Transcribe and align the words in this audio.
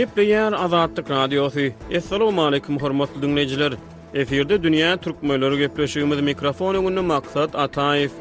Gepleyen 0.00 0.52
Azadlık 0.52 1.10
Radyosu. 1.10 1.60
Esselamu 1.90 2.42
aleyküm 2.44 2.78
hormatlı 2.78 3.22
dünneciler. 3.22 3.72
Eferde 4.14 4.62
Dünya 4.62 4.96
türkmenleri 4.96 5.38
Möylörü 5.40 5.58
Gepleşiğimiz 5.58 6.20
mikrofonu 6.20 6.82
gönlü 6.82 7.00
maksat 7.00 7.54
Atayif. 7.54 8.12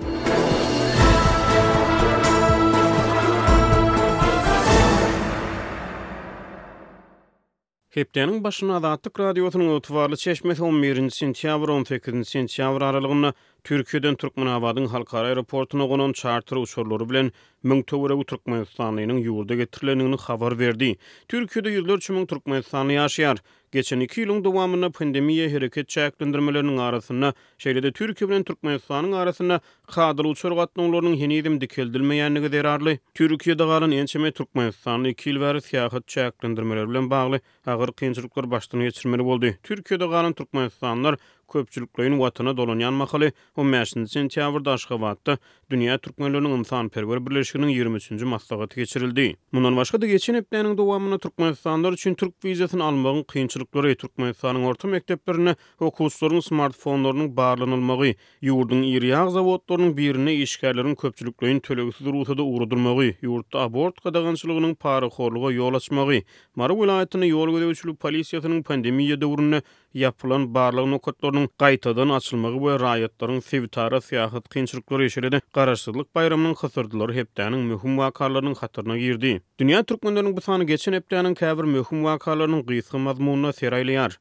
Hepdenin 7.89 8.43
başına 8.43 8.75
Azadlık 8.77 9.19
Radyosu'nun 9.19 9.69
otuvarlı 9.75 10.15
çeşmesi 10.18 10.64
11. 10.64 11.09
sentyavr 11.09 11.69
18. 11.69 12.27
sentyavr 12.27 12.82
aralığına 12.82 13.33
Türkiye'den 13.64 14.15
Türk 14.15 14.37
Mönabadın 14.37 14.86
halkara 14.86 15.27
aeroportuna 15.27 15.86
gönlü 15.86 16.14
çartır 16.14 16.55
uçurları 16.55 17.09
bilen 17.09 17.32
Mün 17.63 17.81
töwre 17.87 18.15
bu 18.18 18.23
Türkmenistanyň 18.25 19.18
ýurda 19.23 19.55
getirilenini 19.59 20.17
habar 20.25 20.54
berdi. 20.59 20.87
Türkiýede 21.31 21.73
ýyldyr 21.75 22.00
çymyň 22.05 22.27
Türkmenistany 22.31 22.93
ýaşaýar. 22.95 23.39
Geçen 23.75 24.00
2 24.05 24.21
ýylyň 24.23 24.39
dowamyna 24.45 24.89
pandemiýa 25.00 25.50
hereket 25.55 25.89
çäklendirmeleriniň 25.95 26.79
arasyna, 26.86 27.33
şeýlede 27.65 27.91
Türkiýe 28.00 28.29
bilen 28.29 28.43
Türkmenistanyň 28.51 29.15
arasyna 29.23 29.59
kadr 29.97 30.25
uçur 30.31 30.55
gatnaşyklaryň 30.61 31.19
hem 31.25 31.33
ýetim 31.36 31.59
dikeldilmeýänligi 31.65 32.52
derarly. 32.55 32.95
Türkiýede 33.22 33.67
galan 33.75 33.91
ençeme 34.00 34.31
Türkmenistany 34.39 35.11
2 35.17 35.30
ýyl 35.33 35.39
bäri 35.44 35.59
sýahat 35.67 36.08
çäklendirmeler 36.16 36.88
bilen 36.94 37.09
bagly 37.16 37.41
agyr 37.75 37.91
kynçylyklar 38.03 38.45
başlanýar 38.55 38.89
geçirmeli 38.94 39.25
boldy. 39.33 39.53
Türkiýede 39.72 40.09
galan 40.16 40.33
Türkmenistanlar 40.33 41.17
köpçülük 41.53 41.94
qoyun 41.94 42.19
vatana 42.19 42.58
dolanyan 42.58 42.94
mahali 42.94 43.31
15 43.55 43.94
sentyabr 44.09 44.66
daşqa 44.66 45.02
vatda 45.02 45.38
Dünya 45.69 45.97
Türkmenlörünün 45.97 46.50
insan 46.52 46.89
perver 46.89 47.25
birleşiginin 47.25 47.67
23-cü 47.73 48.25
maslağa 48.25 48.67
tekeçirildi. 48.67 49.36
Mundan 49.52 49.75
başqa 49.78 50.02
da 50.02 50.08
geçen 50.08 50.33
epdenin 50.33 50.78
dowamyna 50.78 51.17
Türkmenistanlar 51.17 51.91
üçün 51.94 52.14
türk 52.14 52.45
vizasyny 52.45 52.81
almagyň 52.81 53.25
kynçylyklary 53.33 53.89
we 53.91 53.95
Türkmenistanyň 54.08 54.66
orta 54.66 54.88
mekdeplerini 54.88 55.56
okuwçylaryň 55.80 56.41
smartfonlaryny 56.47 57.36
barlanylmagy, 57.38 58.11
ýurdun 58.44 58.81
iriýag 58.84 59.30
zawodlarynyň 59.31 59.97
birini 59.97 60.31
işgärlärin 60.44 60.95
köpçülük 60.95 61.41
bilen 61.41 61.59
töleýsiz 61.61 62.06
ruhda 62.06 62.44
urudurmagy, 62.44 63.09
abort 63.53 64.03
gadagançylygynyň 64.03 64.75
parahorlugyna 64.75 65.50
xorluğa 65.52 65.78
açmagy, 65.78 66.22
mara 66.56 66.73
welaýatynyň 66.73 67.30
ýol 67.36 67.50
gödäwçilik 67.56 67.97
polisiýasynyň 68.03 68.63
pandemiýa 68.63 69.22
döwründe 69.22 69.61
yapılan 69.94 70.53
barlyg 70.56 70.88
nokatlaryň 70.95 71.39
ýurdunyň 71.40 71.50
gaýtadan 71.62 72.12
açylmagy 72.16 72.59
we 72.64 72.73
raýatlaryň 72.82 73.40
sivitara 73.45 74.00
syýahat 74.02 74.48
kynçylyklary 74.54 75.08
ýeşeredi. 75.09 75.42
Garaşsyzlyk 75.59 76.08
bayramynyň 76.16 76.56
hasyrdylary 76.64 77.14
hepdäniň 77.22 77.62
möhüm 77.72 77.98
wakalarynyň 78.02 78.56
hatyryna 78.64 78.98
girdi. 79.04 79.34
Dünya 79.59 79.84
türkmenleriniň 79.84 80.36
bu 80.36 80.42
sany 80.50 80.66
geçen 80.73 80.94
hepdäniň 81.00 81.38
käbir 81.44 81.66
möhüm 81.78 82.04
wakalarynyň 82.12 82.66
gysga 82.73 82.98
mazmununa 83.08 83.56
seraýlaýar. 83.62 84.20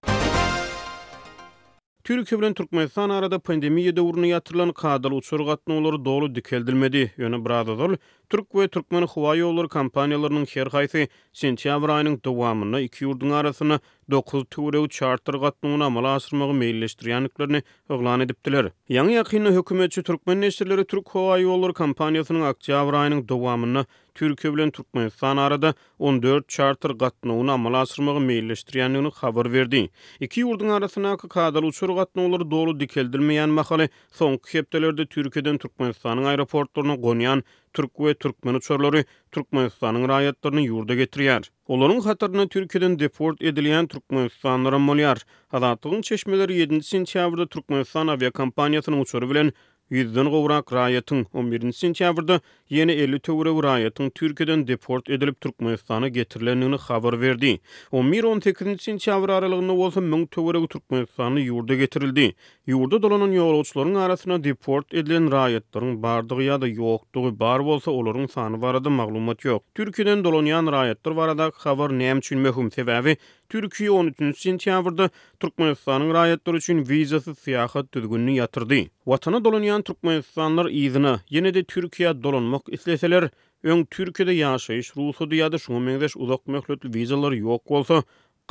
Türkiye 2.09 2.41
bilen 2.41 2.55
Türkmenistan 2.57 3.11
arada 3.11 3.39
pandemiýa 3.43 3.93
döwrüni 3.97 4.29
ýatrylan 4.33 4.71
kadr 4.79 5.13
uçur 5.17 5.41
gatnaşyklary 5.49 5.99
doly 6.05 6.31
dikeldilmedi. 6.39 7.03
Ýöne 7.19 7.41
biradadyr, 7.45 7.97
Türk 8.33 8.47
we 8.57 8.69
türkmen 8.77 9.03
howa 9.15 9.35
ýollary 9.41 9.69
kompaniýalarynyň 9.75 10.47
her 10.55 10.71
haýsy 10.77 11.03
sentýabr 11.41 11.93
aýynyň 11.97 12.17
dowamyny 12.29 12.81
iki 12.87 13.05
ýurdun 13.09 13.31
arasyny 13.43 13.77
9 14.15 14.45
töwrew 14.57 14.89
charter 15.01 15.35
gatnaşyklaryna 15.43 15.85
amala 15.91 16.15
asyrmagy 16.21 16.57
meýilleşdirýänliklerini 16.63 17.61
oglan 17.99 18.21
edipdiler. 18.27 18.71
ýa 18.97 19.05
ýakyny 19.19 19.53
hökümetçi 19.61 20.03
türkmen 20.09 20.39
ministrleri 20.47 20.85
Türk 20.95 21.09
howa 21.19 21.39
ýollary 21.45 21.77
kompaniýasynyň 21.85 22.49
oktýabr 22.55 22.95
aýynyň 23.03 23.27
dowamyny 23.35 23.85
Türkiye 24.19 24.55
bilen 24.55 24.71
Türkmenistan 24.71 25.37
arada 25.37 25.75
14 25.99 26.49
charter 26.55 26.91
gatnawyny 27.03 27.51
amala 27.55 27.79
asyrmagy 27.85 28.21
meýilleşdirýändigini 28.29 29.13
habar 29.19 29.49
berdi. 29.53 29.83
Iki 30.27 30.41
ýurdun 30.47 30.69
arasynaky 30.77 31.29
kadal 31.35 31.63
uçur 31.69 31.91
gatnawlary 31.99 32.49
dolu 32.55 32.75
dikeldirmeýän 32.81 33.51
mahaly 33.59 33.87
soňky 34.21 34.57
hepdelerde 34.59 35.03
Türkiýeden 35.17 35.59
Türkmenistanyň 35.65 36.25
aeroportlaryna 36.33 36.95
gonýan 37.07 37.43
Türk 37.75 37.91
we 38.07 38.15
Türkmen 38.27 38.55
uçurlary 38.61 39.05
Türkmenistanyň 39.37 40.05
raýatlaryny 40.15 40.63
ýurda 40.73 40.95
getirýär. 41.03 41.43
Olaryň 41.77 42.01
hatyryna 42.09 42.47
Türkiýeden 42.57 42.99
deport 43.05 43.43
edilýän 43.53 43.87
Türkmenistanlara 43.95 44.77
molýar. 44.89 45.19
Hazatlygyň 45.55 46.03
çeşmeleri 46.11 46.55
7 46.65 46.83
sentýabrda 46.91 47.49
Türkmenistan 47.57 48.07
awiakompaniýasynyň 48.19 49.01
uçury 49.07 49.31
bilen 49.35 49.53
Yüzden 49.89 50.29
gowrak 50.31 50.69
raýatyň 50.77 51.21
11-nji 51.33 51.73
sentýabrda 51.77 52.35
ýene 52.77 52.93
50 52.97 53.23
töwre 53.29 53.53
raýatyň 53.67 54.11
Türkiýeden 54.19 54.65
deport 54.69 55.09
edilip 55.17 55.39
Türkmenistana 55.41 56.09
getirilenini 56.13 56.77
habar 56.83 57.17
berdi. 57.23 57.53
11-nji 57.97 58.75
sentýabr 58.85 59.33
aralygynda 59.39 59.77
bolsa 59.79 60.03
1000 60.11 60.27
töwre 60.37 60.61
Türkmenistana 60.75 61.41
ýurda 61.45 61.79
getirildi. 61.81 62.27
Ýurda 62.69 63.01
dolanan 63.07 63.33
ýolagçylaryň 63.39 63.97
arasyna 64.05 64.39
deport 64.49 64.93
edilen 64.93 65.31
raýatlaryň 65.33 65.97
bardygy 66.05 66.51
ýa-da 66.51 66.69
ýokdugy 66.75 67.33
bar 67.41 67.65
bolsa, 67.71 67.91
olaryň 68.03 68.29
sany 68.37 68.61
barada 68.67 68.93
maglumat 69.01 69.41
ýok. 69.49 69.65
Türkiýeden 69.75 70.25
dolanýan 70.29 70.69
raýatlar 70.77 71.17
barada 71.23 71.49
habar 71.65 71.97
näme 72.03 72.21
üçin 72.25 72.45
möhüm 72.45 72.69
sebäbi 72.77 73.17
Türkiye 73.49 73.91
13 73.95 74.17
sentýabrda 74.41 75.09
Türkmenistanyň 75.43 76.11
raýatlary 76.17 76.57
üçin 76.61 76.81
wizasy 76.89 77.31
syýahat 77.45 77.89
düzgününi 77.95 78.33
ýatyrdy. 78.39 78.81
Watana 79.13 79.41
dolanýan 79.47 79.83
Turkmenistanlar 79.91 80.67
ýyzyna 80.83 81.13
ýene-de 81.33 81.63
Türkiýe 81.75 82.13
dolanmak 82.27 82.69
isleseler, 82.79 83.29
öň 83.65 83.87
Türkiýede 83.97 84.35
ýaşaýyş 84.41 84.93
ruhsaty 85.01 85.31
diýe 85.35 85.49
de 85.53 85.59
şoňa 85.65 85.81
meňzeş 85.89 86.13
uzak 86.27 86.43
möhletli 86.53 86.89
wizalar 86.99 87.33
ýok 87.41 87.63
bolsa, 87.73 88.03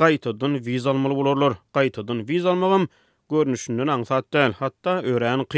gaýtadan 0.04 0.58
wiza 0.68 0.90
almaly 0.96 1.14
bolarlar. 1.22 1.52
Gaýtadan 1.80 2.18
wiza 2.32 2.50
almagam 2.56 2.88
görnüşünden 3.30 3.86
aňsat 3.98 4.26
däl, 4.32 4.52
hatda 4.62 4.98
öýrän 5.02 5.48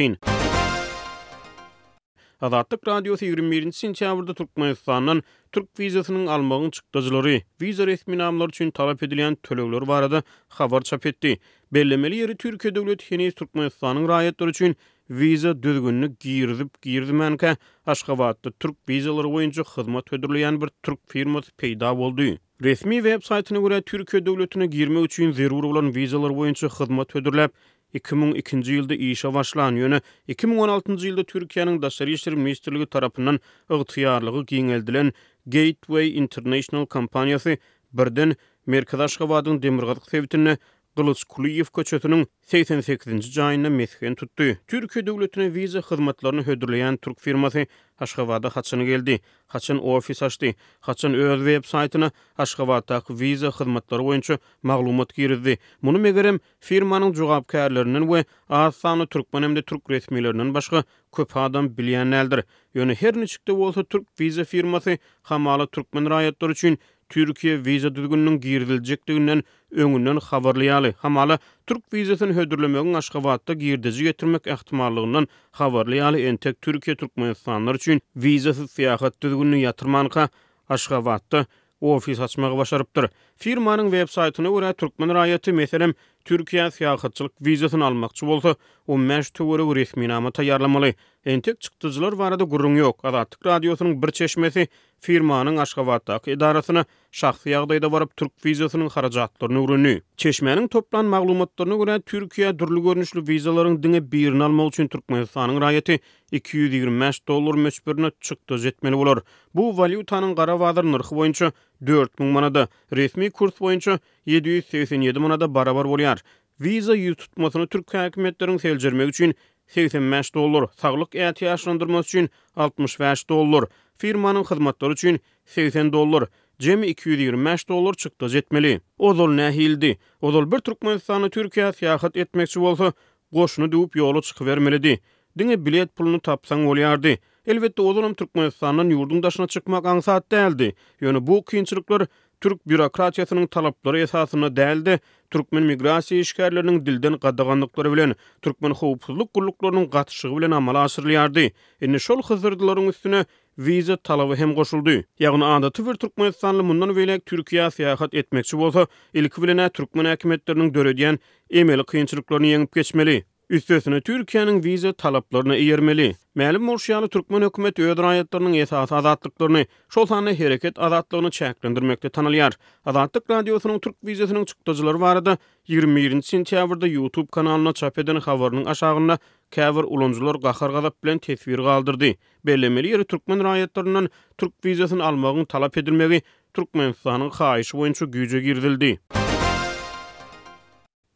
Azatlyk 2.41 2.89
radiosu 2.89 3.25
21-nji 3.25 3.73
sentýabrda 3.79 4.35
Türkmenistanyň 4.39 5.21
türk 5.55 5.67
wizasynyň 5.81 6.27
almagyň 6.37 6.71
çykdyjylary, 6.71 7.41
wiza 7.59 7.87
resmi 7.87 8.17
üçin 8.49 8.71
talap 8.71 9.03
edilen 9.03 9.35
töleglör 9.35 9.89
barada 9.89 10.23
habar 10.49 10.81
çap 10.83 11.07
etdi. 11.07 11.39
Bellemeli 11.73 12.15
ýeri 12.15 12.37
Türkiýe 12.37 12.75
döwlet 12.75 13.11
hene 13.11 13.31
Türkmenistanyň 13.31 14.07
raýatlary 14.09 14.49
üçin 14.51 14.77
wiza 15.09 15.63
düzgünni 15.63 16.11
girdip 16.21 16.83
girdimänkä 16.83 17.57
Aşgabatda 17.87 18.51
türk 18.61 18.77
wizalary 18.87 19.29
boýunça 19.29 19.63
hyzmat 19.77 20.13
ödürleýän 20.13 20.61
bir 20.63 20.71
türk 20.83 20.99
firmasy 21.11 21.51
peýda 21.59 21.93
boldy. 21.97 22.37
Resmi 22.63 22.97
web 22.97 23.23
saytyna 23.23 23.59
görä 23.59 23.83
Türkiýe 23.83 24.27
döwletine 24.27 24.67
girmek 24.67 25.05
üçin 25.05 25.33
zerur 25.33 25.63
bolan 25.63 25.87
wizalar 25.93 26.31
boýunça 26.31 26.69
hyzmat 26.81 27.15
ödürläp, 27.17 27.51
2002-nji 27.99 28.75
ýylda 28.77 28.95
işe 28.97 29.31
başlanýan 29.35 29.79
ýöne 29.81 29.99
2016-njy 30.35 31.09
ýylda 31.11 31.25
Türkiýanyň 31.35 31.81
daşary 31.83 32.15
işler 32.19 32.37
ministrligi 32.39 32.87
tarapyndan 32.87 33.41
ygtyýarlygy 33.71 34.43
giňeldilen 34.53 35.11
Gateway 35.57 36.13
International 36.23 36.87
kompaniýasy 36.87 37.57
birden 37.93 38.37
Merkezaşgabadyň 38.67 39.63
demirgazlyk 39.63 40.11
sebitini 40.13 40.57
Kuliyev 41.01 41.71
köçetining 41.75 42.27
88-nji 42.53 43.31
jaýyna 43.37 43.71
meýheret 43.77 44.17
tutdy. 44.21 44.47
Türk 44.73 44.97
döwletine 45.07 45.47
wiza 45.55 45.81
hyzmatlaryny 45.91 46.43
hödürläýän 46.49 46.97
türk 47.07 47.21
firmasy 47.27 47.63
Aşgabada 47.99 48.49
haçyny 48.57 48.83
geldi. 48.87 49.15
Haçan 49.55 49.79
ofis 49.95 50.21
açdy. 50.29 50.51
Haçan 50.89 51.15
öz 51.15 51.41
web 51.47 51.65
saytyna 51.71 52.11
Aşgabadda 52.45 53.01
wiza 53.09 53.51
hyzmatlary 53.61 54.03
we 54.11 54.15
iň 54.19 54.23
soňky 54.27 54.41
maglumat 54.71 55.11
goýdy. 55.21 55.57
Munu 55.83 55.99
migärem 56.09 56.41
firmanyň 56.69 57.15
jogapkerçiliklerini 57.23 58.05
we 58.13 58.21
aşsany 58.61 59.07
türkmen 59.07 59.55
türk 59.63 59.89
düzetmeleriniň 59.89 60.55
başga 60.59 60.85
köp 61.17 61.37
adam 61.37 61.67
bilýänlerdir. 61.79 62.45
Ýöne 62.77 62.95
her 63.03 63.15
näçe 63.23 63.39
ýerde 63.39 63.57
bolsa 63.63 63.85
türk 63.85 64.07
wiza 64.21 64.45
firmasy 64.55 64.99
hemme 65.23 65.67
türkmen 65.67 66.05
raýatlary 66.17 66.53
üçin 66.59 66.79
Türkiye 67.11 67.65
viza 67.65 67.91
düzgününün 67.95 68.41
giyrdiljekdiginden 68.41 69.43
öňünden 69.71 70.17
xabarlaýaly. 70.29 70.93
Hamala 71.05 71.39
Türk 71.67 71.83
wizasyny 71.93 72.33
hödürlemegiň 72.33 72.95
Aşgabatda 72.99 73.53
giyrdiji 73.53 74.03
getirmek 74.05 74.47
ähtimallygyny 74.47 75.27
xabarlaýaly. 75.59 76.19
Entek 76.29 76.63
Türkiye 76.63 76.97
türkmenistanlar 76.97 77.75
üçin 77.75 78.01
wiza 78.23 78.53
we 78.55 78.67
fiýahat 78.67 79.15
yatırmanqa 79.23 79.61
ýatırmaga 79.61 80.29
Aşgabatda 80.69 81.47
ofis 81.81 82.21
açmagy 82.21 82.57
başarypdyr. 82.57 83.09
Firmaning 83.37 83.91
web 83.91 84.09
saytyny 84.09 84.47
ura 84.49 84.73
Türkmen 84.73 85.09
raýaty 85.09 85.53
meýilnam 85.61 85.95
Türkiýä 86.29 86.67
syýahatçylyk 86.75 87.33
wizasyny 87.45 87.85
almakçy 87.87 88.27
bolsa, 88.29 88.57
o 88.87 88.99
mäş 88.99 89.31
töwere 89.39 89.65
resmi 89.79 90.09
nama 90.11 90.29
taýýarlamaly. 90.37 90.93
Entik 91.29 91.61
çykdyjylar 91.67 92.17
barada 92.19 92.45
gurrun 92.45 92.77
ýok. 92.81 93.05
Azatlyk 93.09 93.47
radiosynyň 93.49 93.95
bir 94.03 94.11
çeşmesi 94.21 94.67
firmanyň 95.07 95.61
Aşgabatdaky 95.63 96.33
idarasyna 96.37 96.85
şahsy 97.21 97.51
ýagdaýda 97.55 97.91
barap 97.95 98.13
türk 98.21 98.33
wizasynyň 98.45 98.91
harajatlaryny 98.97 99.61
öwrenýär. 99.63 100.01
Çeşmeniň 100.25 100.69
toplan 100.77 101.05
maglumatlaryna 101.15 101.77
görä 101.83 101.97
Türkiýe 102.15 102.53
dürli 102.59 102.81
görnüşli 102.89 103.21
wizalaryň 103.25 103.81
diňe 103.85 104.03
birini 104.13 104.45
almak 104.49 104.73
üçin 104.75 104.89
Türkmenistanyň 104.97 105.59
raýaty 105.67 105.99
225 106.33 107.23
dollar 107.29 107.55
möçberine 107.67 108.13
çykdyz 108.21 108.67
etmeli 108.73 108.97
bolar. 109.03 109.19
Bu 109.55 109.71
valyutanyň 109.83 110.35
gara 110.43 110.53
wadyr 110.65 110.85
narhy 110.93 111.15
boýunça 111.21 111.53
4000 111.87 112.31
manada. 112.33 112.67
Resmi 112.93 113.31
kurs 113.31 113.61
boýunça 113.61 113.99
787 114.27 115.19
manada 115.19 115.49
barabar 115.55 115.87
bolýar. 115.89 116.19
Viza 116.61 116.93
ýüz 116.93 117.17
tutmasyny 117.23 117.67
türk 117.73 117.95
häkimetleriň 117.97 118.59
seljermek 118.61 119.09
üçin 119.15 119.33
85 119.71 120.35
dollar, 120.35 120.67
saglyk 120.77 121.15
ähtiýaşlandyrmak 121.15 122.05
üçin 122.05 122.29
65 122.57 123.25
dollar, 123.31 123.65
firmanyň 123.97 124.45
hyzmatlary 124.51 124.93
üçin 124.99 125.21
80 125.57 125.93
dollar. 125.93 126.27
Cem 126.61 126.83
225 126.85 127.69
dolar 127.69 127.95
çıktı 127.95 128.29
zetmeli. 128.29 128.81
Ozol 128.99 129.31
hildi. 129.39 129.99
Ozol 130.21 130.51
bir 130.53 130.59
Türkman 130.59 130.95
insanı 130.95 131.31
Türkiye'ye 131.31 131.73
siyahat 131.73 132.17
etmekçi 132.17 132.61
olsa, 132.61 132.93
koşunu 133.33 133.73
duyup 133.73 133.97
yolu 133.97 134.23
çıkıvermelidi. 134.23 135.01
Diňe 135.39 135.65
bilet 135.67 135.97
pulunu 135.97 136.21
tapsan 136.21 136.59
bolýardy. 136.67 137.17
Elbette 137.47 137.83
o 137.83 138.15
Türkmenistan'ın 138.15 138.91
yurdun 138.91 139.23
daşına 139.23 139.47
çıkmak 139.47 139.87
ansat 139.87 140.33
değildi. 140.33 140.75
Yani 141.01 141.27
bu 141.27 141.45
kinçilikler 141.45 142.01
Türk 142.41 142.69
bürokratiyasının 142.69 143.47
talapları 143.47 144.01
esasına 144.01 144.57
değildi. 144.57 145.01
Türkmen 145.31 145.63
migrasiya 145.63 146.21
işgärlerinin 146.21 146.87
dilden 146.87 147.19
qadaganlıkları 147.19 147.93
bilen, 147.93 148.15
Türkmen 148.43 148.71
xoğupsuzluk 148.73 149.35
kulluklarının 149.35 149.87
qatışıgı 149.87 150.37
bilen 150.37 150.51
amala 150.51 150.79
asırlayardı. 150.79 151.41
Enne 151.83 151.99
şol 151.99 152.19
xızırdıların 152.21 152.89
üstüne 152.89 153.25
vize 153.59 153.97
talavı 154.05 154.37
hem 154.37 154.55
koşuldu. 154.55 154.91
Yağın 155.19 155.41
anda 155.41 155.71
tüvür 155.71 155.95
Türkmenistanlı 155.95 156.65
mundan 156.65 156.97
velek 156.97 157.27
Türkiye 157.27 157.71
siyahat 157.71 158.15
etmekçi 158.15 158.57
olsa, 158.57 158.87
ilk 159.15 159.39
viline 159.43 159.69
Türkmen 159.71 160.05
hakimiyetlerinin 160.05 160.75
dörödiyen 160.75 161.19
emeli 161.51 161.85
kıyınçılıklarını 161.85 162.47
yenip 162.47 162.73
geçmeli. 162.75 163.25
Üstesine 163.57 163.97
Türkiýanyň 164.07 164.59
wiza 164.65 164.91
talaplaryna 165.03 165.57
ýermeli. 165.59 166.05
Mälim 166.39 166.69
bolşýaly 166.69 167.09
türkmen 167.15 167.43
hökümet 167.43 167.79
öýdürýätlerini 167.87 168.61
esas 168.65 168.93
azatlyklaryny, 168.99 169.65
şol 169.97 170.07
sanly 170.11 170.37
hereket 170.39 170.79
azatlygyny 170.89 171.31
çäklendirmekde 171.39 172.09
tanalýar. 172.19 172.55
Azatlyk 172.93 173.25
radiosynyň 173.33 173.81
türk 173.89 173.97
wizasynyň 174.09 174.45
çykdyjylary 174.53 175.01
barada 175.07 175.35
21-nji 175.75 176.23
sentýabrda 176.31 176.89
YouTube 176.93 177.27
kanalyna 177.39 177.73
çap 177.83 177.99
eden 178.05 178.17
habarynyň 178.29 178.67
aşagynda 178.77 179.19
käwir 179.59 179.85
ulanjylar 179.97 180.35
gahar 180.47 180.71
gazap 180.79 181.03
bilen 181.05 181.19
tesbir 181.29 181.59
galdyrdy. 181.67 182.13
Bellemeli 182.47 182.89
ýeri 182.95 183.05
türkmen 183.15 183.43
raýatlarynyň 183.49 184.11
türk 184.39 184.53
wizasyny 184.63 185.03
almagyny 185.11 185.47
talap 185.57 185.79
edilmegi 185.85 186.23
türkmen 186.55 186.95
sanyň 187.03 187.31
haýyşy 187.43 187.75
boýunça 187.83 188.05
güýje 188.19 188.39
girdildi. 188.49 188.97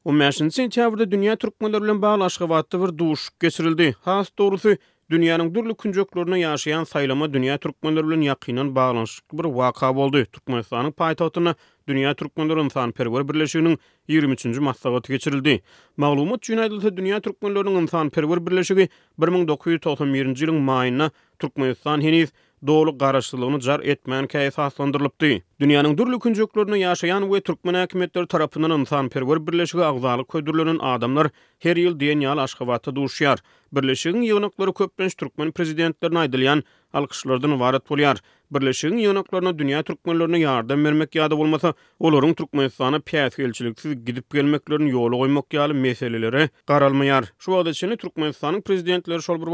15-nji 0.04 0.66
ýanwarda 0.80 1.04
dünýä 1.14 1.34
türkmenleri 1.40 1.82
bilen 1.86 1.98
baglaşyk 2.02 2.42
wagtda 2.54 2.76
bir 2.82 2.92
duş 2.98 3.20
geçirildi. 3.40 3.94
Has 4.04 4.28
dogrusy 4.38 4.72
dünýäniň 5.12 5.48
dürli 5.54 5.74
künjeklerinde 5.80 6.36
ýaşaýan 6.44 6.84
saýlama 6.92 7.26
dünýä 7.34 7.58
türkmenleri 7.60 8.06
bilen 8.08 8.20
ýakynan 8.28 8.70
baglanyşyk 8.76 9.24
bir 9.36 9.42
waka 9.52 9.90
boldy. 9.96 10.24
Türkmenistanyň 10.32 10.92
paýtagtyna 10.92 11.54
Dünya 11.88 12.14
Türkmenler 12.14 12.56
Insan 12.56 12.92
Perwer 12.92 13.28
Birleşiginiň 13.28 13.76
23-nji 14.08 14.60
maslahaty 14.60 15.12
geçirildi. 15.12 15.60
Maglumat 15.96 16.38
üçin 16.38 16.56
aýdylsa, 16.58 16.96
Dünya 16.96 17.20
Türkmenleriniň 17.20 17.82
Insan 17.82 18.10
Perwer 18.10 18.46
Birleşigi 18.46 18.88
1991-nji 19.20 20.44
ýylyň 20.48 20.60
maýyna 20.70 21.10
Türkmenistan 21.38 22.00
heniz, 22.00 22.32
dolu 22.66 22.98
garaşlılığını 22.98 23.60
jar 23.60 23.80
etmeyen 23.80 24.26
kayıfı 24.26 24.62
aslandırılıptı. 24.62 25.26
Dünyanın 25.60 25.98
dürlü 25.98 26.18
küncüklerini 26.20 26.80
yaşayan 26.80 27.32
ve 27.34 27.40
Türkmen 27.40 27.84
hükümetleri 27.84 28.26
tarafından 28.28 28.80
insanperver 28.80 29.46
birleşik 29.46 29.80
ağzalı 29.80 30.26
köydürlünün 30.26 30.78
adamlar 30.78 31.26
her 31.58 31.76
yıl 31.76 32.00
diyen 32.00 32.20
yal 32.20 32.38
aşkıvatı 32.38 32.96
duşuyar. 32.96 33.38
Birleşik'in 33.72 34.22
yığınakları 34.22 34.74
köpmenç 34.74 35.16
Türkmen 35.16 35.52
prezidentlerine 35.52 36.18
aydılayan 36.18 36.62
alkışlardan 36.92 37.60
varat 37.60 37.90
bolyar. 37.90 38.18
Birleşigiň 38.54 38.94
ýonuklaryna 39.02 39.50
dünýä 39.60 39.80
türkmenlerini 39.88 40.36
ýardam 40.44 40.84
bermek 40.84 41.14
ýa-da 41.18 41.38
bolmasa, 41.38 41.74
olaryň 42.00 42.34
Türkmenistana 42.34 42.98
päsi 43.00 43.96
gidip 44.04 44.30
gelmeklerini 44.30 44.92
ýoly 44.92 45.16
goýmak 45.20 45.46
ýaly 45.56 45.72
meselelere 45.74 46.48
garalmaýar. 46.66 47.24
Şu 47.38 47.50
wagtda 47.52 47.72
çyny 47.72 47.96
Türkmenistanyň 47.96 48.62
prezidentleri 48.62 49.22
şol 49.22 49.40
bir 49.42 49.46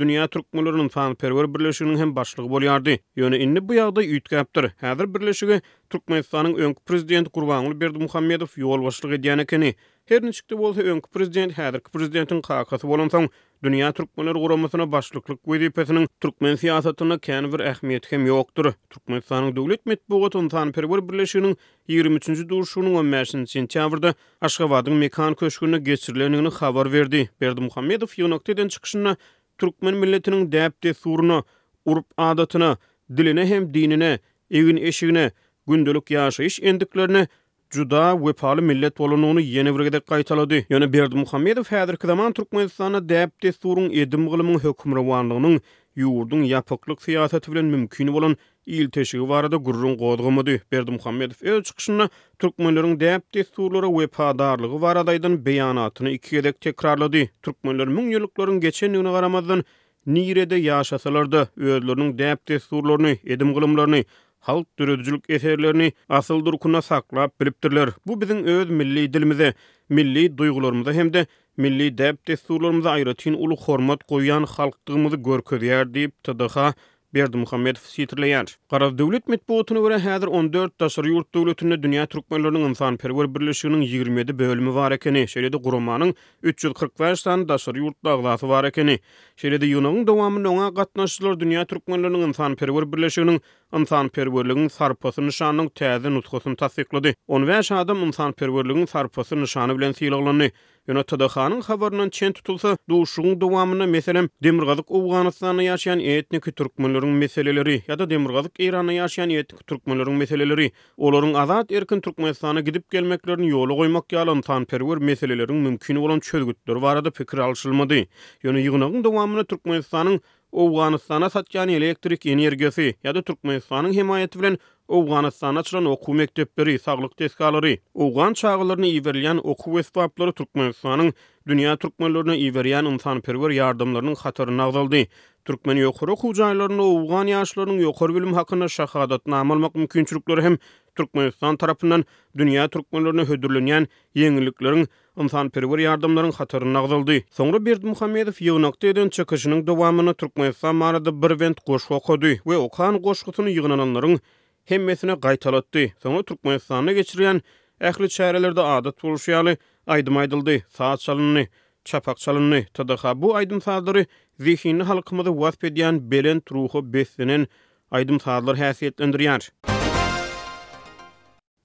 dünýä 0.00 0.26
türkmenleriniň 0.34 0.88
fan 0.94 1.12
perwer 1.22 1.46
birleşiginiň 1.54 1.98
hem 2.02 2.12
başlygy 2.16 2.48
bolýardy. 2.50 2.96
Ýöne 3.20 3.38
inni 3.44 3.60
bu 3.68 3.76
ýagda 3.78 4.02
ýitgäpdir. 4.10 4.66
Häzir 4.82 5.06
birleşigi 5.14 5.60
Türkmenistanyň 5.90 6.56
öňkü 6.66 6.80
prezidenti 6.86 7.30
Gurbanuly 7.34 7.76
Berdi 7.80 7.98
Muhammedow 8.02 8.50
ýol 8.62 8.82
başlyk 8.88 9.14
edýän 9.20 9.42
ekeni. 9.44 9.74
Her 10.10 10.22
niçikde 10.26 10.58
bolsa 10.58 10.82
öňkü 10.82 11.08
prezident 11.14 11.52
häzirki 11.58 11.94
prezidentiň 11.94 12.42
kakasy 12.42 12.88
bolansaň, 12.90 13.28
dünýä 13.64 13.92
Türkmenler 13.96 14.34
guramasyna 14.34 14.86
başlyklyk 14.92 15.38
wezipetiniň 15.46 16.08
türkmen 16.20 16.58
siýasatyna 16.64 17.20
käni 17.28 17.52
bir 17.54 17.62
ähmiýet 17.70 18.10
hem 18.10 18.26
ýokdur. 18.26 18.72
Türkmenistanyň 18.90 19.54
döwlet 19.56 19.86
medeniýet 19.86 20.34
we 20.44 20.48
fan 20.56 20.72
perwer 20.72 21.00
birleşiginiň 21.08 21.54
23-nji 21.88 22.48
duruşunyň 22.48 22.98
15-nji 23.04 23.46
sentýabrda 23.54 24.14
Aşgabatyň 24.40 24.92
mekan 25.04 25.34
köşkünde 25.34 25.78
geçirilendigini 25.78 26.50
habar 26.50 26.92
berdi. 26.92 27.30
Berdi 27.40 27.60
Muhammedow 27.60 28.38
çykyşyna 28.68 29.16
türkmen 29.58 29.96
milletiniň 30.02 30.48
däpde 30.52 30.94
suruny, 30.94 31.40
urup 31.86 32.06
adatyny, 32.28 32.74
diline 33.16 33.44
hem 33.46 33.72
dinine, 33.74 34.18
egin 34.50 34.76
eşigine, 34.76 35.30
gündelik 35.68 36.12
ýaşaýyş 36.14 36.60
endiklerini 36.70 37.26
juda 37.74 38.04
wepaly 38.26 38.62
millet 38.70 38.98
bolanyny 38.98 39.42
ýene 39.56 39.72
bir 39.78 39.84
gede 39.90 40.00
gaýtalady. 40.12 40.62
Ýöne 40.70 40.92
Berdi 40.92 41.16
Muhammedow 41.16 41.76
häzirki 41.76 42.06
zaman 42.06 42.32
Türkmenistana 42.32 43.00
däpde 43.14 43.52
surun 43.58 43.90
edim 43.90 44.28
gylymyň 44.28 45.56
yurdun 45.96 46.42
yapıklık 46.42 47.02
siyaseti 47.02 47.52
bilen 47.52 47.64
mümkün 47.64 48.12
bolan 48.14 48.36
il 48.66 48.90
teşigi 48.90 49.28
barada 49.28 49.56
gurrun 49.56 49.96
gozgumudy. 49.96 50.56
Berdi 50.72 50.90
Muhammedow 50.90 51.50
öz 51.50 51.64
çykyşyna 51.64 52.08
türkmenleriň 52.38 52.94
däp 53.02 53.20
desturlara 53.34 53.86
wepadarlygy 53.88 54.80
baradaydan 54.80 55.34
beýanatyny 55.36 56.10
iki 56.10 56.30
gelek 56.30 56.60
tekrarlady. 56.60 57.26
Türkmenler 57.42 57.88
müň 57.88 58.06
ýyllyklaryň 58.14 58.58
geçen 58.60 58.90
ýylyna 58.90 59.12
garamazdan 59.12 59.64
Nirede 60.06 60.58
ýaşasalardy, 60.60 61.46
öýlerini 61.58 62.10
däp 62.18 62.48
desturlaryny, 62.48 63.14
edim 63.24 63.54
gylymlaryny, 63.54 64.02
halk 64.40 64.66
döredijilik 64.78 65.24
eserlerini 65.30 65.92
asyl 66.08 66.44
durkuna 66.44 66.82
saklap 66.82 67.40
bilipdirler. 67.40 67.90
Bu 68.06 68.12
biziň 68.20 68.42
öz 68.44 68.70
milli 68.70 69.14
dilimizi, 69.14 69.54
milli 69.88 70.24
duýgularymyzy 70.30 70.92
hem 70.92 71.12
de 71.12 71.26
milli 71.60 71.86
dep 71.94 72.18
desturlarymyza 72.26 72.90
aýratyn 72.98 73.36
uly 73.38 73.56
hormat 73.66 74.02
goýan 74.10 74.46
halkdygymyzy 74.56 75.20
görkezýär 75.28 75.86
diýip 75.94 76.14
tadyha 76.22 76.74
Berdi 77.14 77.38
Muhammed 77.38 77.76
siýetleýär. 77.78 78.48
Garaz 78.70 78.90
döwlet 78.98 79.28
medpuatyny 79.30 79.78
görä 79.84 79.98
häzir 80.02 80.24
14 80.28 80.72
daşary 80.82 81.08
yurt 81.12 81.28
döwletinde 81.34 81.74
dünýä 81.84 82.06
türkmenläriniň 82.10 82.64
insan 82.72 82.96
perwer 82.98 83.26
birleşiginiň 83.34 83.84
20-nji 83.86 84.34
bölümi 84.40 84.72
bar 84.74 84.92
ekeni, 84.96 85.22
şeýlede 85.30 85.60
guramanyň 85.62 86.14
345 86.42 87.20
san 87.22 87.46
daşary 87.48 87.80
ýurt 87.84 87.94
daglasy 88.04 88.48
bar 88.50 88.64
ekeni. 88.66 88.98
Şeýlede 89.42 89.66
ýunyň 89.70 90.02
dowamyny 90.10 90.48
ona 90.50 90.68
gatnaşdyrýan 90.74 91.38
dünýä 91.44 91.62
türkmenläriniň 91.70 92.26
insan 92.32 92.56
perwer 92.56 92.82
birleşiginiň 92.92 93.38
insan 93.80 94.08
perwürlüğün 94.14 94.68
sarpasy 94.68 95.20
nişanyň 95.20 95.68
täze 95.68 96.10
nutgusyny 96.14 96.54
tassyklady. 96.56 97.12
15 97.26 97.72
adam 97.72 97.98
insan 98.06 98.32
perwürlüğün 98.32 98.86
sarpasy 98.86 99.34
nişany 99.36 99.78
bilen 99.78 99.92
silahlandy. 99.92 100.50
Ýöne 100.88 101.02
Tadaxanyň 101.02 101.62
habarynyň 101.64 102.10
çen 102.10 102.32
tutulsa, 102.32 102.76
duşugyň 102.90 103.40
dowamyna 103.40 103.86
meselem 103.86 104.26
Demirgazyk 104.44 104.84
Awganystanyň 104.90 105.62
ýaşaýan 105.70 106.02
etnik 106.16 106.44
türkmenleriň 106.58 107.12
meseleleri 107.22 107.76
ýa-da 107.86 108.06
Demirgazyk 108.10 108.60
Iranyň 108.60 108.98
ýaşaýan 109.00 109.32
etnik 109.38 109.62
türkmenleriň 109.66 110.12
meseleleri, 110.22 110.70
olaryň 110.98 111.38
azat 111.42 111.72
erkin 111.72 112.00
türkmenistana 112.00 112.60
gidip 112.60 112.90
gelmeklerini 112.92 113.48
ýoly 113.54 113.72
goýmak 113.80 114.12
ýaly 114.12 114.36
insan 114.36 114.64
perwür 114.74 115.00
meseleleriň 115.10 115.62
mümkin 115.68 115.96
bolan 116.04 116.20
çözgütleri 116.20 116.82
barada 116.82 117.10
pikir 117.10 117.38
alşylmady. 117.38 118.04
Ýöne 118.44 118.60
ýygnanyň 118.66 119.04
dowamyny 119.04 119.44
türkmenistanyň 119.44 120.20
Awganistana 120.62 121.26
satjany 121.34 121.74
elektrik 121.74 122.22
energiýasy 122.30 122.84
ýa-da 123.02 123.24
Türkmenistanyň 123.26 123.96
himayaty 123.96 124.38
bilen 124.38 124.56
Awganistana 124.96 125.64
çyran 125.66 125.88
okuw 125.90 126.14
mektepleri, 126.20 126.76
saglyk 126.78 127.16
teskalary, 127.18 127.72
Awgan 128.04 128.36
çaýlaryny 128.38 128.92
iýerilen 128.92 129.40
okuw 129.54 129.80
wespaplary 129.80 130.34
Türkmenistanyň 130.38 131.10
dünýä 131.50 131.74
türkmenlerine 131.82 132.36
iýerilen 132.42 132.90
insanperwer 132.92 133.50
ýardymlarynyň 133.58 134.20
hatyryna 134.22 134.68
agdaldy. 134.70 135.02
Türkmen 135.48 135.80
ýokary 135.82 136.14
okuw 136.18 136.36
jaýlaryny 136.42 136.86
Awgan 136.86 137.32
ýaşlarynyň 137.34 137.82
ýokary 137.88 138.18
bilim 138.20 138.36
hakyna 138.38 138.68
şahadat 138.76 139.26
amalmak 139.26 139.74
mümkinçilikleri 139.74 140.42
hem 140.46 140.58
Türkmenistan 140.96 141.56
tarapyndan 141.56 142.06
dünýä 142.38 142.68
türkmenlerine 142.68 143.24
hödürlenýän 143.32 143.88
ýeňilikleriň 144.22 144.86
insan 145.20 145.48
perwer 145.50 145.78
yardımların 145.78 146.32
hatırı 146.32 146.74
nagdyldy. 146.74 147.18
Soňra 147.36 147.64
Berd 147.66 147.82
Muhammedow 147.82 148.44
ýygnakda 148.44 148.86
eden 148.88 149.08
çykyşynyň 149.08 149.66
dowamyny 149.66 150.14
Türkmenistan 150.14 150.74
maýrady 150.76 151.12
bir 151.22 151.28
wend 151.38 151.58
goşgo 151.66 151.94
okady 151.94 152.36
we 152.44 152.56
o 152.56 152.68
kan 152.70 152.96
goşgutyny 153.02 153.50
ýygnananlaryň 153.54 154.18
hemmesine 154.64 155.12
gaýtalatdy. 155.12 155.90
Soňra 156.02 156.22
Türkmenistana 156.24 156.92
geçirilen 156.92 157.42
ähli 157.80 158.08
şäherlerde 158.18 158.60
adat 158.62 158.96
bolýaly 158.98 159.56
aýdym 159.86 160.16
aýdyldy. 160.22 160.62
Saat 160.68 161.00
çalyny, 161.00 161.46
çapak 161.84 162.16
çalyny, 162.18 162.66
tadyha 162.74 163.22
bu 163.22 163.34
aýdym 163.36 163.60
sazlary 163.60 164.04
zihinni 164.38 164.82
halkymyzy 164.82 165.30
wasp 165.32 165.64
edýän 165.64 166.10
belen 166.10 166.42
ruhy 166.52 166.82
beslenen 166.92 167.46
aýdym 167.92 168.20
sazlary 168.22 168.58
häsiýetlendirýär. 168.60 169.70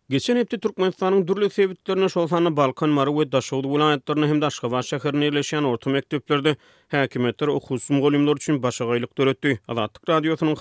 Geçen 0.10 0.36
hepte 0.38 0.60
Türkmenistan'ın 0.60 1.28
dürlü 1.28 1.50
sevitlerine 1.50 2.10
şolsanı 2.10 2.58
Balkan 2.58 2.90
Maru 2.90 3.20
ve 3.20 3.32
Daşoğlu 3.32 3.76
vilayetlerine 3.76 4.28
hem 4.28 4.42
de 4.42 4.46
Aşkavaş 4.46 4.86
şehrine 4.86 5.26
yerleşen 5.26 5.64
orta 5.64 5.90
mektöplerde 5.90 6.56
hakimiyetler 6.88 7.48
o 7.48 7.60
husum 7.60 8.02
golümler 8.02 8.36
için 8.36 8.64
başa 8.64 8.86
gaylık 8.86 9.20
Radyosu'nun 10.10 10.56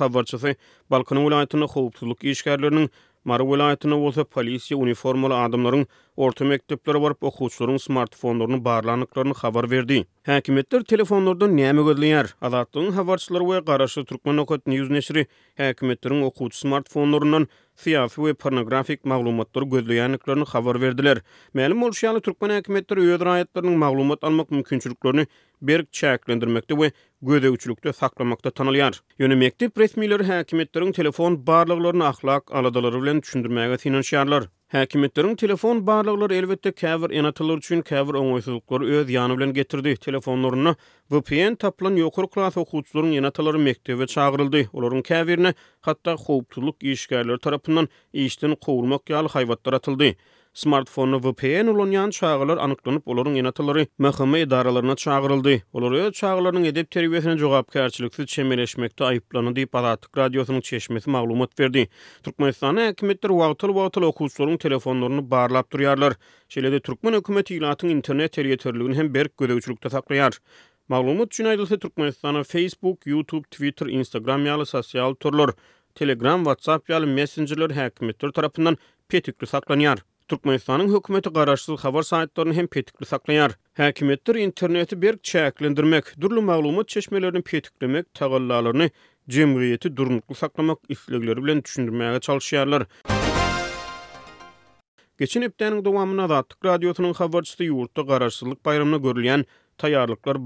Balkan 0.90 1.26
vilayetinde 1.26 1.64
hukukluluk 1.64 2.24
işgarlarının 2.24 2.90
Maru 3.24 3.52
vilayetinde 3.54 3.94
olsa 3.94 4.24
polisiya 4.24 4.78
uniformalı 4.80 5.38
adamların 5.42 5.86
orta 6.16 6.44
mektöplere 6.44 7.00
varıp 7.02 7.22
o 7.24 7.30
husumların 7.30 7.76
smartfonlarını 7.76 8.64
bağırlanıklarını 8.64 9.34
havar 9.34 9.70
verdi. 9.70 10.04
Hakimiyetler 10.26 10.82
telefonlarda 10.82 11.46
neyemi 11.46 11.84
gödleyer? 11.84 12.34
Azatlık'ın 12.42 12.90
havarçıları 12.90 13.50
ve 13.50 13.64
Karaşı 13.64 14.04
Türkmen 14.04 14.36
Okat 14.36 14.66
News 14.66 14.90
Neşri 14.90 15.26
hakimiyetlerin 15.56 16.22
o 16.22 16.32
smartfonlarından 16.52 17.48
siyasi 17.82 18.18
we 18.24 18.30
pornografik 18.44 19.04
maglumatlar 19.12 19.62
gözleýänliklerini 19.72 20.46
habar 20.52 20.78
berdiler. 20.84 21.20
Mälim 21.54 21.84
bolýan 21.84 22.18
türkmen 22.28 22.54
häkimetleri 22.56 23.04
öýüd 23.06 23.22
raýatlarynyň 23.28 23.76
maglumat 23.84 24.24
almak 24.28 24.50
mümkinçiliklerini 24.56 25.26
berk 25.62 25.92
çäklendirmekde 26.00 26.74
we 26.82 26.88
gödäwçilikde 27.22 27.92
saklamakda 27.92 28.50
tanalýar. 28.60 28.98
Ýöne 29.20 29.38
mektep 29.44 29.78
resmiýleri 29.84 30.26
häkimetleriň 30.32 30.92
telefon 31.00 31.38
barlyklaryny 31.46 32.04
ahlak 32.10 32.50
aladalary 32.62 33.02
bilen 33.06 33.22
düşündirmäge 33.22 33.76
tinin 33.76 34.02
Häkimetleriň 34.74 35.36
telefon 35.40 35.78
barlyklary 35.88 36.34
elbetde 36.38 36.70
käbir 36.76 37.10
enatalar 37.16 37.58
üçin 37.62 37.80
käbir 37.90 38.18
öňüsüzlikler 38.20 38.80
öz 38.96 39.12
ýany 39.14 39.36
bilen 39.38 39.52
getirdi. 39.58 39.94
Telefonlaryna 40.06 40.74
VPN 41.14 41.56
taplan 41.62 41.96
ýokur 42.02 42.28
klass 42.34 42.58
okuwçylaryň 42.62 43.14
ýanatlary 43.20 43.62
mektebe 43.68 44.06
çağırıldy. 44.14 44.62
Olaryň 44.74 45.00
käbirini 45.08 45.54
hatda 45.88 46.16
howpsuzlyk 46.26 46.76
işgärleri 46.92 47.38
tarapyndan 47.46 47.88
işden 48.26 48.58
gowulmak 48.68 49.08
ýaly 49.14 49.32
haýwatlar 49.38 49.80
atyldy. 49.80 50.12
smartfonu 50.58 51.18
VPN 51.20 51.66
ulanyan 51.68 52.10
çağırlar 52.10 52.56
anıklanıp 52.58 53.08
olorun 53.08 53.34
inatıları 53.34 53.86
mahkeme 53.98 54.40
idaralarına 54.40 54.96
çağırıldı. 54.96 55.52
Olor 55.76 55.92
ýa 55.98 56.08
çağırlaryň 56.20 56.66
edep 56.72 56.90
terbiýesine 56.94 57.38
jogapkärçiliksiz 57.42 58.26
çemeleşmekde 58.26 59.04
aýyplany 59.04 59.52
diýip 59.54 59.78
Aratyk 59.78 60.64
çeşmesi 60.64 61.10
maglumat 61.10 61.60
verdi. 61.60 61.88
Türkmenistana 62.22 62.86
hökümetler 62.88 63.30
wagtly 63.30 63.68
wagtly 63.68 64.02
okuwçylaryň 64.04 64.58
telefonlaryny 64.58 65.30
bağırlap 65.30 65.66
durýarlar. 65.72 66.14
Şeýlede 66.48 66.80
türkmen 66.80 67.12
hökümeti 67.12 67.54
internet 67.82 68.38
ýerlerini 68.38 68.94
hem 68.94 69.14
berk 69.14 69.32
gödäwçilikde 69.38 69.86
saklaýar. 69.88 70.38
Maglumat 70.88 71.26
üçin 71.26 71.44
aýdylsa 71.44 72.44
Facebook, 72.44 73.06
YouTube, 73.06 73.44
Twitter, 73.50 73.86
Instagram 73.86 74.46
ýaly 74.46 74.64
sosial 74.66 75.14
turlar, 75.14 75.50
Telegram, 75.94 76.40
WhatsApp 76.40 76.88
ýaly 76.90 77.06
Messenger-ler 77.14 77.68
tarafından 77.74 78.32
tarapyndan 78.32 78.76
petikli 79.08 79.46
saklanýar. 79.46 79.98
Türkmenistanın 80.28 80.92
hökümeti 80.94 81.30
garaşsyz 81.30 81.74
xabar 81.80 82.02
saytlarını 82.02 82.54
hem 82.54 82.66
petikli 82.66 83.04
saklanýar. 83.06 83.52
Häkimetler 83.78 84.34
interneti 84.38 85.02
bir 85.02 85.14
çäklendirmek, 85.14 86.20
dürlü 86.20 86.40
maglumat 86.40 86.88
çeşmelerini 86.88 87.42
petiklemek 87.42 88.14
tagallalaryny 88.14 88.88
jemgyýeti 89.28 89.96
durunukly 89.96 90.34
saklamak 90.34 90.78
islegleri 90.88 91.44
bilen 91.44 91.62
düşündirmäge 91.64 92.18
çalyşýarlar. 92.26 92.86
Geçen 95.18 95.42
ýylyň 95.48 95.80
dowamyna 95.88 96.28
da 96.32 96.42
Türk 96.48 96.64
radiosynyň 96.70 97.14
habarçysy 97.22 97.64
ýurtda 97.70 98.06
garaşsyzlyk 98.06 98.64
bayramyna 98.66 98.96
görülýän 98.96 99.44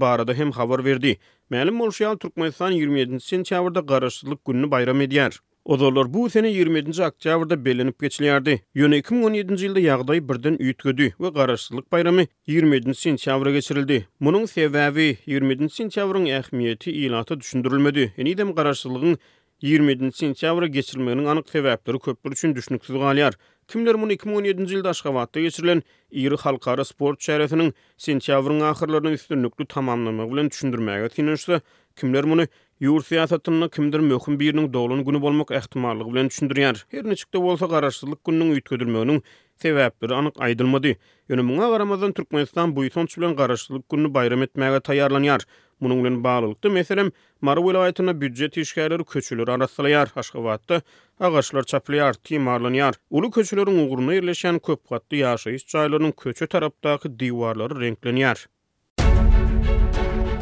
barada 0.05 0.33
hem 0.33 0.51
habar 0.51 0.85
verdi. 0.85 1.17
Məlim 1.51 1.79
bolşy 1.79 2.17
Türkmenistan 2.19 2.71
27-nji 2.71 3.19
sentýabrda 3.33 3.85
garaşsyzlyk 3.85 4.47
bayram 4.75 5.01
edýär. 5.01 5.41
Ozolar 5.65 6.05
bu 6.13 6.25
sene 6.29 6.47
27-nji 6.53 7.05
oktýabrda 7.05 7.55
belenip 7.65 8.01
geçilýärdi. 8.03 8.53
Ýöne 8.75 8.97
2017-nji 9.01 9.63
ýylda 9.67 9.79
ýagdaý 9.83 10.17
birden 10.31 10.57
üýtgedi 10.59 11.05
we 11.23 11.29
garaşsyzlyk 11.37 11.85
bayramy 11.91 12.25
27-nji 12.51 12.97
sentýabra 13.03 13.53
geçirildi. 13.55 14.01
Munyň 14.19 14.43
sebäbi 14.53 15.05
27-nji 15.35 15.71
sentýabryň 15.77 16.25
ähmiýeti 16.41 16.91
ýylata 17.05 17.39
düşündürilmedi. 17.45 18.09
Ýöne 18.19 18.33
hem 18.43 18.51
garaşsyzlygyň 18.59 19.15
27-nji 19.63 20.11
sentýabra 20.25 20.67
geçirilmeginiň 20.75 21.31
anyk 21.35 21.47
sebäpleri 21.55 21.99
köpdir 22.09 22.35
üçin 22.35 22.55
düşnüksiz 22.59 22.99
galýar. 22.99 23.39
Kimler 23.71 23.95
muny 23.95 24.17
2017-nji 24.19 24.81
ýylda 24.81 24.91
Aşgabatda 24.91 25.39
geçirilen 25.47 25.83
iri 26.11 26.37
halkara 26.43 26.83
sport 26.91 27.23
şäherasynyň 27.23 27.71
sentýabryň 28.09 28.67
ahyrlarynyň 28.73 29.15
üstünlikli 29.21 29.65
tamamlanmagy 29.77 30.33
bilen 30.35 30.51
düşündirmäge 30.51 31.07
tinişdi. 31.15 31.61
Kimler 31.95 32.23
muny 32.25 32.47
Yur 32.81 33.03
siyasatyny 33.05 33.65
kimdir 33.73 33.99
möhüm 34.03 34.37
biriniň 34.39 34.67
dolun 34.73 35.03
günü 35.07 35.19
bolmak 35.23 35.51
ähtimallygy 35.57 36.13
bilen 36.13 36.25
düşündirýär. 36.29 36.79
Her 36.95 37.03
näçikde 37.09 37.41
bolsa 37.43 37.65
garaşsyzlyk 37.73 38.23
gününiň 38.29 38.55
ýetgedilmeginiň 38.55 39.19
sebäpleri 39.65 40.13
anyk 40.19 40.33
aýdylmady. 40.47 40.95
Ýöne 41.33 41.43
muňa 41.49 41.67
garamazdan 41.73 42.13
Türkmenistan 42.19 42.73
bu 42.79 42.85
ýyl 42.87 43.13
bilen 43.17 43.35
garaşsyzlyk 43.41 43.85
gününi 43.95 44.13
bayram 44.17 44.43
etmäge 44.47 44.79
taýýarlanýar. 44.89 45.45
Munyň 45.85 46.01
bilen 46.05 46.17
baglanykdy, 46.25 46.69
meselem, 46.79 47.11
Mary 47.49 47.61
welaýatyna 47.67 48.17
büdjet 48.23 48.57
işgärleri 48.63 49.03
köçülür 49.13 49.47
arasylýar. 49.57 50.09
Aşgabatda 50.23 50.81
agaçlar 51.29 51.63
çaplýar, 51.75 52.17
timarlanýar. 52.31 52.95
Uly 53.11 53.29
köçülürin 53.37 53.77
ugruna 53.85 54.17
ýerleşen 54.19 54.59
köp 54.69 54.89
gatly 54.95 55.21
ýaşaýyş 55.23 55.69
çaýlarynyň 55.75 56.15
köçe 56.25 56.47
tarapdaky 56.57 57.13
diwarlary 57.25 57.83
renklenýär. 57.87 58.47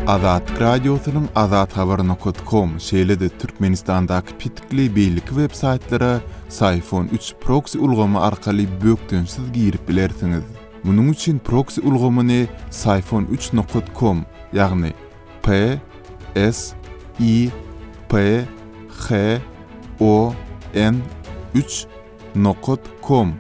Azat 0.08 0.60
Radiosunun 0.62 1.30
Azat 1.36 1.78
Havarına.com 1.78 2.80
şeyle 2.80 3.20
de 3.20 3.30
Türkmenistan'daki 3.30 4.38
pitikli 4.38 4.96
beylik 4.96 5.26
web 5.28 5.52
saytlara 5.52 6.20
Sayfon 6.50 7.10
3 7.14 7.34
proxy 7.42 7.78
ulgama 7.78 8.22
arkali 8.22 8.68
bökdün 8.84 9.26
siz 9.26 9.52
giyirip 9.54 9.90
bilersiniz. 9.90 10.44
Munun 10.84 11.08
üçin 11.08 11.40
proxy 11.40 11.82
ulgamını 11.82 12.46
Sayfon 12.70 13.26
3.com 13.26 14.26
yagni 14.54 14.94
P 15.44 15.78
S 16.52 16.76
I 17.20 17.50
P 18.10 18.42
H 19.10 19.38
O 20.00 20.34
N 20.76 20.96
3.com 21.56 23.34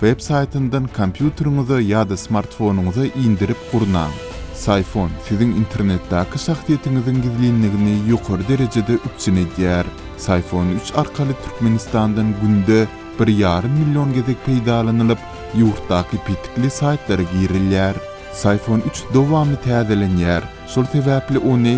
web 0.00 0.20
saytından 0.20 0.86
kompüteriňizi 0.96 1.72
ýa-da 1.88 2.16
smartfonuňyzy 2.16 3.06
indirip 3.24 3.56
gurnaň. 3.72 4.27
Sayfon 4.58 5.10
sizin 5.28 5.50
internetdäki 5.58 6.38
şahsiýetiňiziň 6.46 7.16
gizlinligini 7.26 7.92
ýokary 8.12 8.42
derejede 8.48 8.94
üçin 9.08 9.36
edýär. 9.44 9.86
Sayfon 10.24 10.72
3 10.82 10.90
arkaly 11.02 11.34
Türkmenistandan 11.44 12.32
günde 12.42 12.80
1,5 13.20 13.68
milyon 13.74 14.10
gezek 14.16 14.38
peýdalanylyp, 14.46 15.18
ýurtdaky 15.60 16.18
pitikli 16.26 16.70
saýtlara 16.80 17.24
girilýär. 17.34 17.94
Sayfon 18.42 18.82
3 18.90 19.02
dowamly 19.14 19.58
täzelenýär. 19.68 20.42
Şol 20.74 20.90
sebäpli 20.94 21.38
ony 21.54 21.76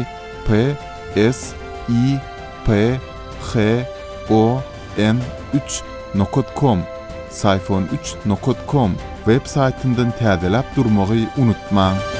P 0.49 0.73
S 1.35 1.45
I 2.01 2.17
P 2.67 2.97
H 3.49 3.51
O 4.41 4.63
M 5.13 5.21
3.com 6.17 6.79
sayfon 7.43 7.89
3.com 8.27 8.91
web 9.29 9.47
saytından 9.57 10.13
täzelap 10.23 10.75
durmagy 10.77 11.25
unutmaň. 11.45 12.20